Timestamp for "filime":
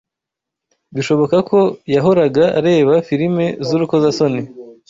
3.07-3.45